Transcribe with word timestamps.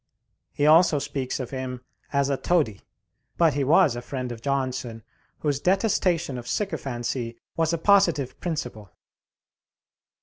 He 0.51 0.65
also 0.65 0.97
speaks 0.97 1.39
of 1.39 1.51
him 1.51 1.81
as 2.11 2.31
a 2.31 2.35
toady; 2.35 2.81
but 3.37 3.53
he 3.53 3.63
was 3.63 3.95
a 3.95 4.01
friend 4.01 4.31
of 4.31 4.41
Johnson, 4.41 5.03
whose 5.41 5.59
detestation 5.59 6.39
of 6.39 6.47
sycophancy 6.47 7.37
was 7.55 7.71
a 7.71 7.77
positive 7.77 8.39
principle. 8.39 8.89